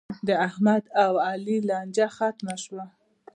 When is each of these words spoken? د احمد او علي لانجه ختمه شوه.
د 0.27 0.29
احمد 0.47 0.83
او 1.03 1.11
علي 1.27 1.57
لانجه 1.69 2.07
ختمه 2.17 2.55
شوه. 2.63 2.85